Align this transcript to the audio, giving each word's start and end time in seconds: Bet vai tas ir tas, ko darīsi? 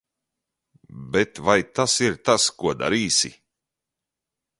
Bet 1.11 1.33
vai 1.45 1.61
tas 1.75 1.93
ir 2.07 2.15
tas, 2.29 2.47
ko 2.61 2.73
darīsi? 2.81 3.31